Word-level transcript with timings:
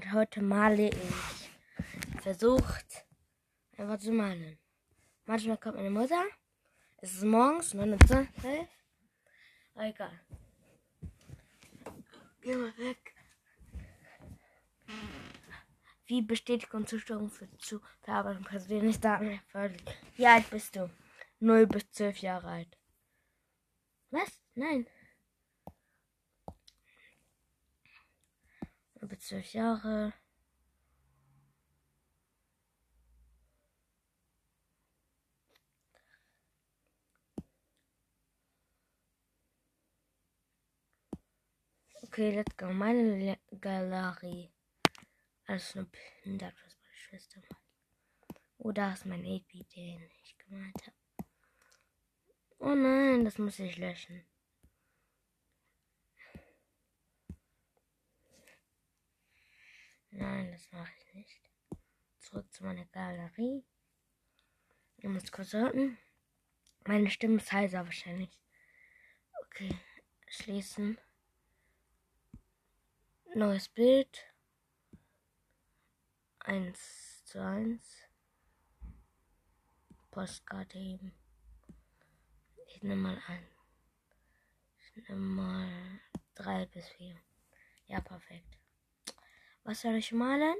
und 0.00 0.12
heute 0.14 0.40
male 0.40 0.88
ich. 0.88 1.50
Versucht 2.22 3.04
einfach 3.76 3.98
zu 3.98 4.12
malen. 4.12 4.58
Manchmal 5.26 5.58
kommt 5.58 5.76
meine 5.76 5.90
Mutter. 5.90 6.24
Es 6.98 7.12
ist 7.12 7.24
morgens, 7.24 7.74
29. 7.74 8.28
Aber 9.74 9.84
egal. 9.84 10.20
Geh 12.40 12.54
mal 12.54 12.76
weg. 12.78 13.14
Wie 16.06 16.22
Bestätigung 16.22 16.86
Zustimmung 16.86 17.28
für 17.30 17.48
zu 17.58 17.80
Verarbeitung 18.00 18.44
persönlich 18.44 19.00
Daten 19.00 19.30
erforderlich. 19.30 19.84
Wie 20.16 20.26
alt 20.26 20.48
bist 20.50 20.76
du? 20.76 20.90
0 21.40 21.66
bis 21.66 21.90
12 21.90 22.18
Jahre 22.18 22.48
alt. 22.48 22.78
Was? 24.10 24.40
Nein. 24.54 24.86
Bis 29.10 29.20
12 29.26 29.52
Jahre. 29.52 30.12
Okay, 42.02 42.34
let's 42.34 42.56
go. 42.56 42.72
Meine 42.72 43.18
Le 43.18 43.38
Galerie. 43.60 44.52
Alles 45.46 45.74
nur 45.74 45.86
behindert, 45.86 46.54
was 46.64 46.76
Schwester 46.92 47.40
macht. 47.40 47.62
Oh, 48.58 48.72
da 48.72 48.92
ist 48.92 49.06
mein 49.06 49.24
8-Bit, 49.24 49.74
den 49.74 50.10
ich 50.22 50.36
gemalt 50.38 50.74
habe. 50.86 50.96
Oh 52.58 52.74
nein, 52.74 53.24
das 53.24 53.38
muss 53.38 53.58
ich 53.58 53.76
löschen. 53.78 54.24
Nein, 60.20 60.52
das 60.52 60.70
mache 60.70 60.92
ich 60.98 61.14
nicht. 61.14 61.40
Zurück 62.18 62.52
zu 62.52 62.62
meiner 62.62 62.84
Galerie. 62.84 63.64
Ich 64.98 65.08
muss 65.08 65.32
kurz 65.32 65.54
warten. 65.54 65.96
Meine 66.86 67.08
Stimme 67.08 67.36
ist 67.38 67.50
heiser 67.50 67.86
wahrscheinlich. 67.86 68.38
Okay, 69.46 69.74
schließen. 70.26 70.98
Neues 73.34 73.70
Bild. 73.70 74.26
1 76.40 77.24
zu 77.24 77.42
1. 77.42 77.80
Postkarte 80.10 80.78
eben. 80.78 81.14
Ich 82.66 82.82
nehme 82.82 82.96
mal 82.96 83.22
ein. 83.26 83.48
Ich 84.84 85.08
nehme 85.08 85.16
mal 85.16 86.00
3 86.34 86.66
bis 86.66 86.86
4. 86.90 87.16
Ja, 87.86 88.02
perfekt. 88.02 88.59
Was 89.64 89.80
soll 89.82 89.94
ich 89.96 90.12
malen? 90.12 90.56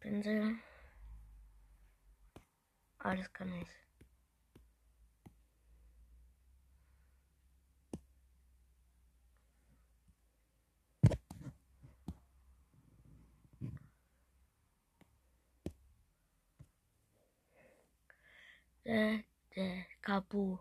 Pinsel. 0.00 0.56
Alles 2.98 3.32
kann 3.32 3.52
ich. 3.52 3.68
Der, 18.84 19.22
der 19.54 19.84
Kabu. 20.00 20.58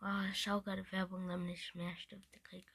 Oh, 0.00 0.22
ich 0.30 0.40
schaue 0.40 0.62
gerade 0.62 0.90
Werbung, 0.92 1.26
damit 1.28 1.56
ich 1.56 1.74
mehr 1.74 1.96
Stifte 1.96 2.38
kriege. 2.40 2.70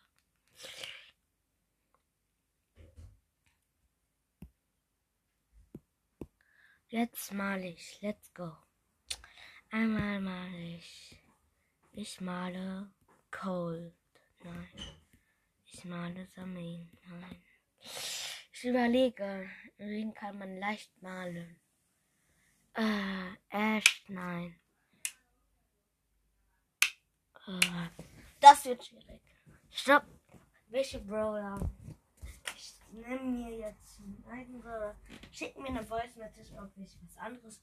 Jetzt 6.87 7.31
male 7.33 7.69
ich. 7.69 8.01
Let's 8.01 8.33
go. 8.33 8.55
Einmal 9.71 10.19
male 10.19 10.75
ich. 10.75 11.17
Ich 11.93 12.21
male 12.21 12.91
Cold. 13.31 13.95
Nein. 14.43 14.67
Ich 15.65 15.85
male 15.85 16.27
Samin. 16.35 16.91
Nein. 17.07 17.41
Ich 17.79 18.63
überlege. 18.63 19.49
Wen 19.77 20.13
kann 20.13 20.37
man 20.37 20.59
leicht 20.59 21.01
malen? 21.01 21.59
Äh, 22.73 23.37
Ash. 23.49 24.03
Nein. 24.07 24.59
Das 28.39 28.65
wird 28.65 28.85
schwierig. 28.85 29.21
Stopp. 29.71 30.05
Welche 30.67 30.99
Brawler? 30.99 31.69
Ich 32.55 32.73
nehme 32.91 33.23
mir 33.23 33.57
jetzt 33.57 33.99
einen 34.29 34.61
Brawler. 34.61 34.95
Schick 35.31 35.57
mir 35.57 35.67
eine 35.67 35.83
Voice 35.83 36.15
Message, 36.15 36.51
ob 36.57 36.71
ich 36.77 36.97
was 37.01 37.17
anderes, 37.17 37.61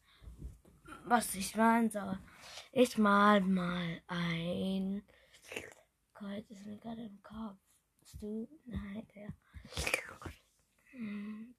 was 1.05 1.35
ich 1.35 1.57
malen 1.57 1.91
soll. 1.91 2.19
Ich 2.73 2.99
mal 2.99 3.41
mal 3.41 4.03
ein. 4.07 5.03
Gott, 6.15 6.51
ist 6.51 6.67
mir 6.67 6.77
gerade 6.79 7.05
im 7.05 7.23
Kopf. 7.23 7.59
Bist 8.01 8.21
du? 8.21 8.49
Nein, 8.67 9.07
der. 9.15 9.29
Hm. 10.91 11.55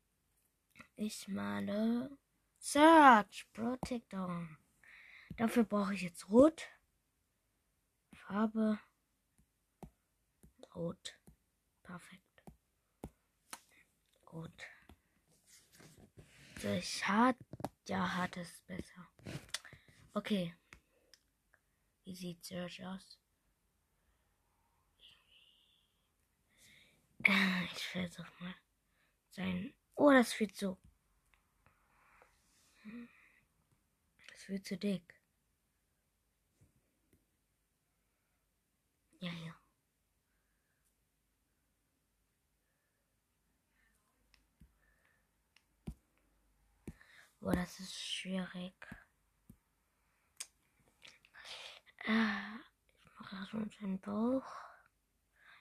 Ich 0.96 1.28
male 1.28 2.18
Search 2.60 3.48
Protector. 3.54 4.48
Dafür 5.38 5.64
brauche 5.64 5.96
ich 5.96 6.04
jetzt 6.04 6.30
Rot. 6.30 6.68
Farbe. 8.32 8.80
Rot. 10.74 11.20
Perfekt. 11.84 12.44
Gut. 14.24 14.64
Ich 16.64 17.06
hat. 17.06 17.36
Ja, 17.90 18.16
hat 18.16 18.38
es 18.38 18.62
besser. 18.62 19.06
Okay. 20.14 20.56
Wie 22.06 22.16
sieht 22.16 22.46
Search 22.46 22.86
aus? 22.86 23.20
Ich 27.74 27.84
versuche 27.88 28.32
mal 28.40 28.56
sein. 29.32 29.74
Oh, 29.96 30.10
das 30.10 30.40
wird 30.40 30.56
so. 30.56 30.78
Das 34.32 34.48
wird 34.48 34.66
zu 34.66 34.78
dick. 34.78 35.21
Ja, 39.22 39.32
ja. 39.32 39.56
Oh, 47.40 47.52
das 47.52 47.80
ist 47.80 47.96
schwierig. 47.96 48.74
Äh, 52.04 52.58
ich 53.04 53.20
mache 53.20 53.36
erstmal 53.36 53.70
seinen 53.70 54.00
Bauch. 54.00 54.56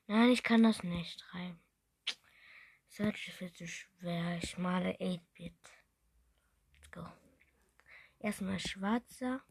Nein, 0.06 0.30
ich 0.30 0.42
kann 0.42 0.62
das 0.62 0.82
nicht 0.82 1.20
schreiben. 1.20 1.60
Search 2.88 3.28
ist 3.28 3.36
viel 3.36 3.52
zu 3.52 3.68
schwer. 3.68 4.38
Ich 4.42 4.56
male 4.56 4.92
8-Bit. 4.98 5.52
Let's 6.72 6.90
go. 6.90 7.06
Erstmal 8.20 8.58
schwarzer. 8.58 9.42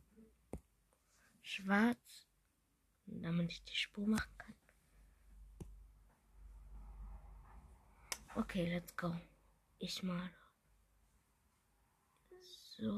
Schwarz. 1.44 2.28
Damit 3.12 3.52
ich 3.52 3.64
die 3.64 3.75
Spur 3.75 4.08
machen 4.08 4.31
kann. 4.38 4.56
Okay, 8.36 8.70
let's 8.70 8.96
go. 8.96 9.20
Ich 9.80 10.03
male. 10.03 10.31
So. 12.78 12.91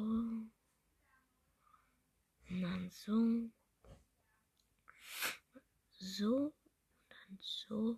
Und 2.49 2.61
dann 2.61 2.89
so. 2.91 3.49
So. 5.97 6.53
Und 7.29 7.41
so. 7.41 7.97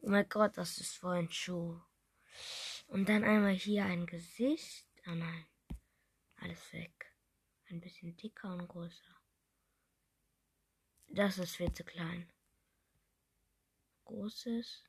Oh 0.00 0.08
mein 0.08 0.28
Gott, 0.28 0.56
das 0.56 0.78
ist 0.78 0.96
voll 0.96 1.18
ein 1.18 1.30
Schuh. 1.30 1.80
Und 2.88 3.08
dann 3.08 3.22
einmal 3.22 3.54
hier 3.54 3.84
ein 3.84 4.06
Gesicht. 4.06 4.88
Oh 5.06 5.14
nein. 5.14 5.46
Alles 6.36 6.72
weg. 6.72 7.14
Ein 7.68 7.80
bisschen 7.80 8.16
dicker 8.16 8.52
und 8.52 8.66
größer. 8.66 9.19
Das 11.12 11.38
ist 11.38 11.56
viel 11.56 11.72
zu 11.72 11.82
klein. 11.82 12.32
Großes. 14.04 14.84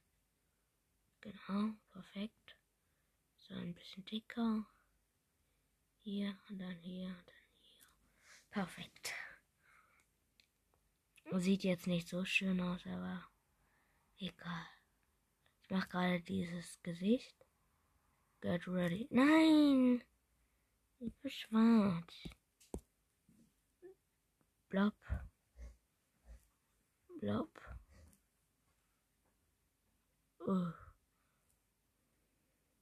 Genau, 1.20 1.74
perfekt. 1.92 2.56
So 3.40 3.56
ein 3.56 3.74
bisschen 3.74 4.06
dicker. 4.06 4.66
Hier 6.04 6.38
und 6.50 6.60
dann 6.60 6.78
hier 6.78 7.08
und 7.08 7.28
dann 7.28 7.48
hier. 7.60 7.90
Perfekt. 8.52 9.14
Sieht 11.34 11.64
jetzt 11.64 11.88
nicht 11.88 12.08
so 12.08 12.24
schön 12.24 12.60
aus, 12.62 12.86
aber 12.86 13.28
egal. 14.18 14.68
Ich 15.64 15.70
mache 15.72 15.90
gerade 15.90 16.22
dieses 16.22 16.82
Gesicht. 16.84 17.36
Get 18.42 18.68
ready. 18.68 19.08
Nein! 19.10 20.04
Ich 21.00 21.14
bin 21.16 21.32
schwarz. 21.32 22.30
Blob. 24.70 24.94
Blob. 27.22 27.52
Uh. 30.48 30.72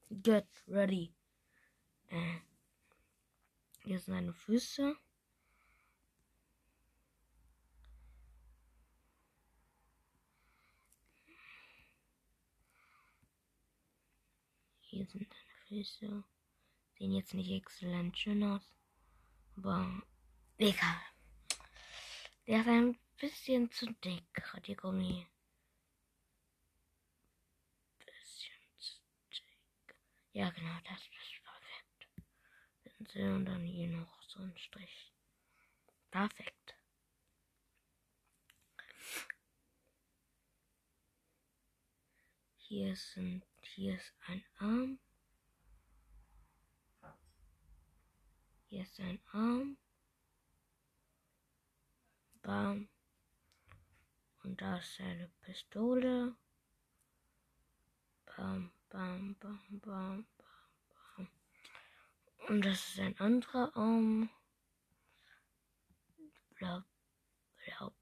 Get 0.09 0.47
ready. 0.65 1.13
Äh. 2.07 2.39
Hier 3.83 3.99
sind 3.99 4.13
seine 4.13 4.33
Füße. 4.33 4.95
Hier 14.79 15.05
sind 15.05 15.27
seine 15.33 15.55
Füße. 15.67 16.23
Sehen 16.97 17.11
jetzt 17.11 17.33
nicht 17.33 17.51
exzellent 17.51 18.17
schön 18.17 18.41
aus. 18.45 18.73
Aber 19.57 20.01
egal. 20.57 21.01
Der 22.47 22.61
ist 22.61 22.67
ein 22.67 22.97
bisschen 23.19 23.69
zu 23.71 23.91
dick, 24.03 24.53
Radiergummi. 24.53 25.27
Bisschen 27.97 28.55
zu 28.77 28.95
dick. 29.31 29.95
Ja, 30.31 30.49
genau, 30.51 30.79
das 30.85 30.99
ist 31.01 31.43
perfekt. 31.43 32.07
Pinsel 32.83 33.33
und 33.33 33.45
dann 33.45 33.65
hier 33.65 33.89
noch 33.89 34.21
so 34.23 34.39
ein 34.39 34.57
Strich. 34.57 35.11
Perfekt. 36.11 36.75
Hier 42.57 42.95
sind, 42.95 43.43
hier 43.61 43.95
ist 43.95 44.13
ein 44.27 44.43
Arm. 44.59 44.99
Hier 48.67 48.83
ist 48.83 48.99
ein 48.99 49.19
Arm. 49.31 49.77
Bam. 52.43 52.87
Und 54.49 54.59
da 54.61 54.77
ist 54.77 54.99
eine 54.99 55.27
Pistole. 55.43 56.35
Bam, 58.25 58.71
bam, 58.89 59.35
bam, 59.35 59.59
bam, 59.79 59.79
bam, 59.79 60.27
bam. 61.15 61.27
Und 62.47 62.65
das 62.65 62.89
ist 62.89 62.99
ein 62.99 63.15
anderer 63.19 63.71
Arm. 63.77 64.27
Blau, 66.55 66.81
blau, 67.57 67.93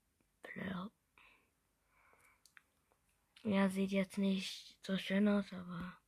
blau. 0.42 0.90
Ja, 3.44 3.68
sieht 3.68 3.92
jetzt 3.92 4.18
nicht 4.18 4.78
so 4.86 4.98
schön 4.98 5.28
aus, 5.28 5.52
aber 5.52 6.00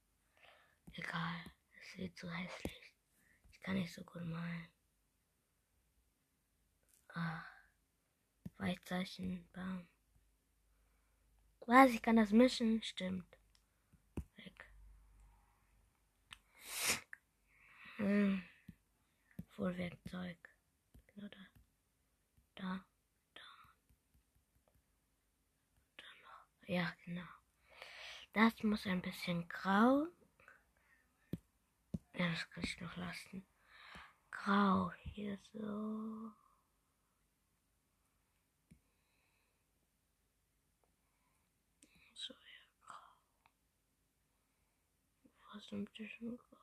egal. 0.94 1.52
Es 1.82 1.92
sieht 1.92 2.18
so 2.18 2.30
hässlich. 2.30 2.94
Ich 3.52 3.60
kann 3.60 3.76
nicht 3.76 3.94
so 3.94 4.06
gut 4.06 4.24
malen. 4.24 4.70
Ah. 7.10 7.44
Weißzeichen, 8.56 9.46
Baum. 9.52 9.86
Was? 11.70 11.92
Ich 11.92 12.02
kann 12.02 12.16
das 12.16 12.32
mischen? 12.32 12.82
Stimmt. 12.82 13.38
Weg. 14.38 14.72
Hm. 17.98 18.42
Vollwerkzeug. 19.50 20.38
Genau 21.06 21.28
da. 21.28 21.46
Da. 22.56 22.86
Da. 23.36 23.42
Da 25.98 26.06
noch. 26.24 26.68
Ja, 26.68 26.92
genau. 27.06 27.30
Das 28.34 28.64
muss 28.64 28.88
ein 28.88 29.04
bisschen 29.04 29.48
grau. 29.48 30.08
Ja, 32.16 32.32
das 32.32 32.50
kann 32.50 32.64
ich 32.64 32.82
noch 32.82 32.98
lassen. 32.98 33.46
Grau. 34.32 34.92
Hier 35.04 35.38
so. 35.54 36.32
Was 45.60 45.72
ein 45.74 45.86
bisschen 45.86 46.38
grau. 46.38 46.58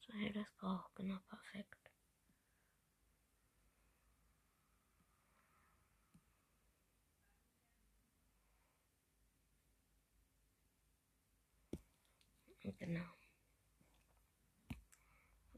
So 0.00 0.12
helles 0.14 0.46
Grau, 0.56 0.80
genau 0.94 1.18
perfekt. 1.28 1.90
Genau. 12.78 13.04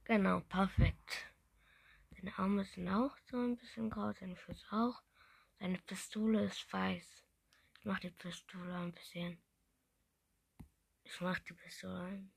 Genau, 0.04 0.40
perfekt. 0.40 1.32
Seine 2.10 2.36
Arme 2.38 2.64
sind 2.64 2.88
auch 2.88 3.16
so 3.30 3.36
ein 3.38 3.56
bisschen 3.56 3.90
grau, 3.90 4.12
seine 4.12 4.34
Füße 4.36 4.66
auch. 4.72 5.02
Seine 5.60 5.78
Pistole 5.78 6.44
ist 6.46 6.72
weiß. 6.72 7.24
Ich 7.78 7.84
mache 7.84 8.00
die 8.00 8.10
Pistole 8.10 8.74
ein 8.74 8.92
bisschen 8.92 9.40
ich 11.08 11.20
mache 11.22 11.42
die 11.42 11.54
Pistole 11.54 12.00
ein 12.04 12.30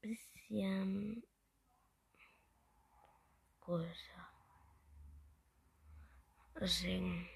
bisschen 0.00 1.24
größer. 3.60 4.28
Deswegen 6.60 7.28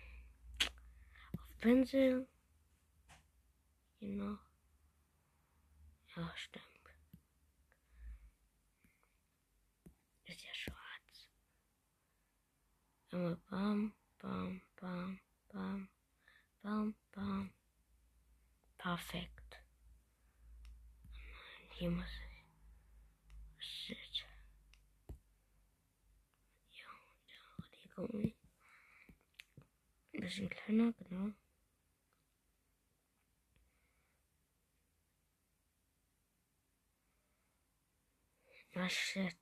auf 1.33 1.59
Pinsel. 1.59 2.29
Hier 3.99 4.09
noch. 4.17 4.39
Ja, 6.17 6.33
stimmt. 6.37 6.65
Ist 10.25 10.43
ja 10.43 10.55
schwarz. 10.55 11.29
Immer 13.11 13.37
bam, 13.51 13.95
bam, 14.19 14.63
bam, 14.77 15.21
bam, 15.49 15.89
bam, 16.63 16.95
bam. 17.13 17.53
Perfekt. 18.77 19.68
Hier 21.79 21.93
muss 21.93 22.07
ich. 22.09 23.65
Shit. 23.65 24.27
Ja, 26.73 26.89
ja, 27.29 27.67
die 27.73 27.89
gucken. 27.91 28.35
Ein 30.13 30.21
bisschen 30.21 30.51
kleiner, 30.51 30.93
genau. 30.95 31.33
Ah, 38.75 38.89
shit. 38.89 39.37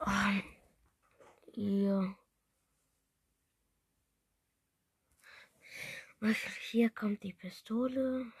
Egal. 0.00 0.42
Um, 0.42 0.42
ja. 1.54 2.17
Hier 6.70 6.90
kommt 6.90 7.22
die 7.22 7.32
Pistole. 7.32 8.32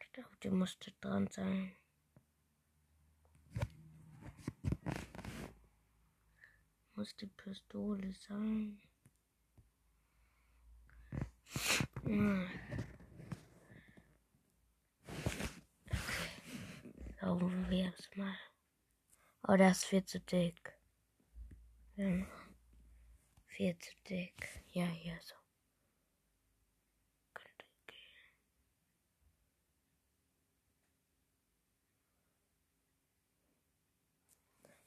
Ich 0.00 0.12
glaube, 0.12 0.36
die 0.42 0.50
musste 0.50 0.90
dran 1.00 1.28
sein. 1.28 1.76
Muss 6.94 7.14
die 7.16 7.26
Pistole 7.26 8.14
sein. 8.14 8.80
Okay. 11.96 12.48
Saugen 17.20 17.68
wir 17.68 17.92
es 17.98 18.16
mal. 18.16 18.38
Oh, 19.48 19.56
das 19.56 19.78
ist 19.78 19.84
viel 19.84 20.04
zu 20.04 20.20
dick. 20.20 20.72
Ja. 21.96 22.26
Viel 23.46 23.78
zu 23.78 23.90
dick. 24.08 24.64
Ja, 24.72 24.86
hier 24.86 25.18
so. 25.22 25.45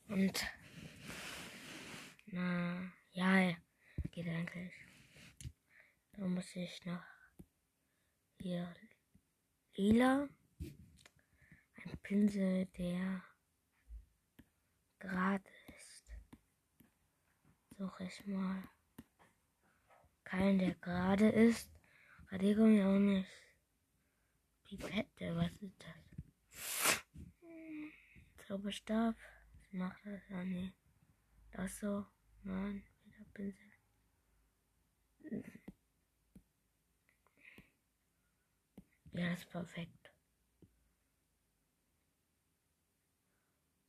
Und 0.10 0.44
na 2.26 2.92
ja, 3.12 3.56
geht 4.12 4.28
eigentlich. 4.28 4.74
Da 6.14 6.26
muss 6.26 6.56
ich 6.56 6.84
noch 6.84 7.04
hier 8.40 8.74
lila. 9.76 10.28
Ein 10.60 11.98
Pinsel, 12.02 12.66
der 12.66 13.24
gerade 14.98 15.50
ist. 15.78 16.12
Suche 17.78 18.06
ich 18.06 18.26
mal. 18.26 18.64
Keinen, 20.24 20.58
der 20.58 20.74
gerade 20.74 21.30
ist. 21.30 21.70
Radiergummi 22.32 22.82
auch 22.84 22.98
nicht. 22.98 23.30
Pipette, 24.64 25.36
was 25.36 25.52
ist 25.62 25.84
das? 25.84 27.06
Zauberstab 28.48 29.16
macht 29.72 30.06
das 30.06 30.22
ja 30.30 30.44
nicht. 30.44 30.74
Das 31.52 31.80
so. 31.80 32.06
Nein, 32.44 32.84
wieder 33.04 33.26
Pinsel. 33.34 33.72
Ja, 39.14 39.34
ist 39.34 39.50
perfekt. 39.50 40.14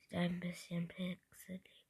Ist 0.00 0.14
ein 0.14 0.40
bisschen 0.40 0.88
pixelig. 0.88 1.86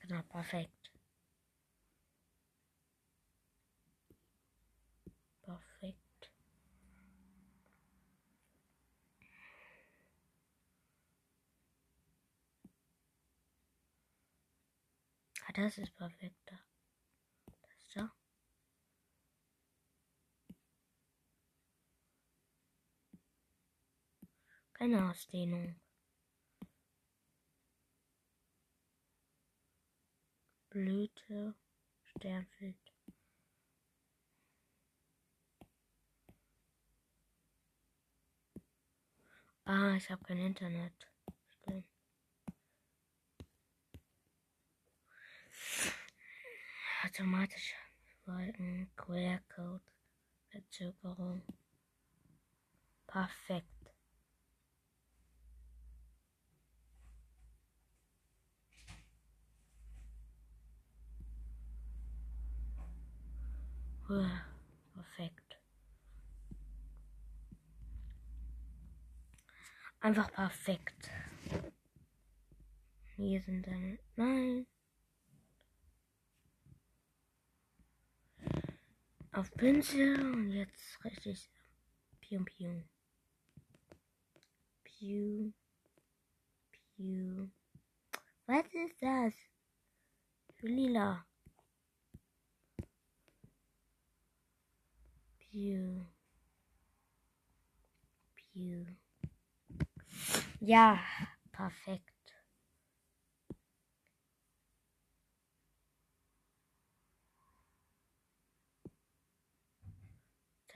Genau, 0.00 0.22
perfekt. 0.22 0.90
Das 15.62 15.78
ist 15.78 15.94
perfekter. 15.96 16.58
Da. 17.94 18.12
Keine 24.72 25.10
Ausdehnung. 25.10 25.80
Blüte, 30.70 31.54
Sternfeld. 32.04 32.76
Ah, 39.64 39.94
ich 39.96 40.08
habe 40.10 40.24
kein 40.24 40.38
Internet. 40.38 41.08
Stimmt. 41.48 41.86
Automatisch 47.04 47.74
Wolken, 48.26 48.90
Quercode, 48.96 49.82
Verzögerung. 50.50 51.42
Perfekt. 53.06 53.66
Perfekt. 64.94 65.58
Einfach 70.00 70.30
perfekt. 70.32 71.10
Hier 73.16 73.42
sind 73.42 73.66
dann. 73.66 73.98
Nein. 74.16 74.66
Auf 79.38 79.52
Pinsel 79.52 80.34
und 80.34 80.50
jetzt 80.50 81.04
richtig. 81.04 81.48
Pium, 82.20 82.44
pium. 82.44 82.88
Piu. 84.82 85.52
Piu. 86.72 87.48
Was 88.46 88.66
ist 88.74 89.00
das? 89.00 89.34
Lila. 90.60 91.24
Pew. 95.38 96.04
Pew. 98.34 98.86
Ja, 100.58 101.00
perfekt. 101.52 102.17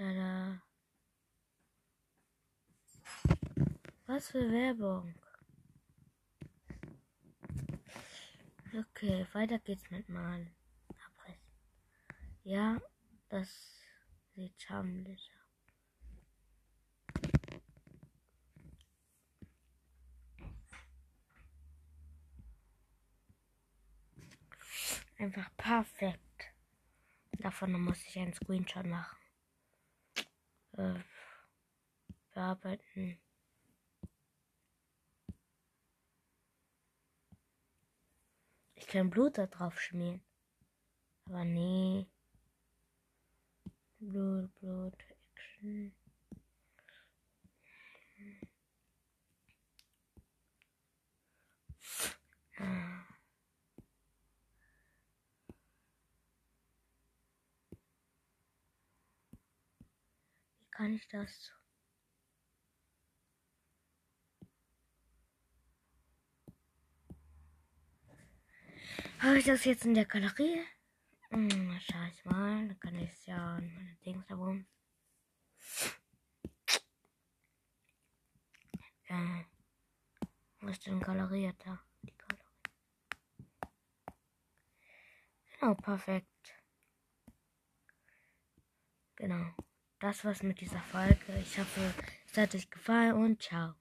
Tada. 0.03 0.61
Was 4.07 4.31
für 4.31 4.51
Werbung. 4.51 5.15
Okay, 8.77 9.29
weiter 9.33 9.61
geht's 9.61 9.89
mit 9.93 10.09
Malen. 10.09 10.57
Abbrechen. 11.07 11.41
Ja, 12.43 12.81
das 13.29 13.79
Sieht 14.35 14.61
schamlich 14.61 15.31
Einfach 25.19 25.57
perfekt. 25.57 26.21
Davon 27.39 27.81
muss 27.81 28.05
ich 28.09 28.19
einen 28.19 28.35
Screenshot 28.35 28.87
machen. 28.87 29.22
Äh, 30.77 30.95
bearbeiten. 32.33 33.21
Ich 38.75 38.87
kann 38.87 39.11
Blut 39.11 39.39
da 39.39 39.47
drauf 39.47 39.81
schmieren. 39.81 40.23
Aber 41.27 41.45
nee. 41.45 42.07
Blut, 44.01 44.53
Blut, 44.57 44.97
Action. 45.35 45.95
Wie 60.61 60.71
kann 60.83 60.95
ich 60.95 61.07
das? 61.07 61.53
Habe 69.21 69.39
ich 69.39 69.45
das 69.45 69.65
jetzt 69.65 69.85
in 69.85 69.95
der 69.95 70.07
Galerie? 70.07 70.61
Hm, 71.31 71.79
schau 71.81 72.03
ich 72.09 72.25
mal. 72.25 72.67
Dann 72.67 72.81
kann 72.81 72.99
ich 72.99 73.13
es 73.13 73.27
ja 73.27 73.37
an 73.37 73.73
meine 73.77 73.95
Dings 74.05 74.27
da 74.27 74.35
rum. 74.35 74.67
Ja. 79.09 79.45
Wo 80.61 80.67
ist 80.67 80.85
denn 80.85 80.99
Galerie 80.99 81.53
da? 81.65 81.79
Die 82.03 82.13
Galerie. 82.19 82.43
Genau, 85.61 85.75
perfekt. 85.75 86.57
Genau. 89.15 89.55
Das 90.03 90.25
war's 90.25 90.43
mit 90.43 90.61
dieser 90.61 90.81
Folge. 90.91 91.17
Ich 91.41 91.57
hoffe, 91.61 91.81
es 92.29 92.37
hat 92.37 92.53
euch 92.57 92.69
gefallen 92.69 93.13
und 93.13 93.41
ciao. 93.41 93.73